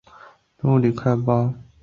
[0.63, 1.63] 物理快报出版发行。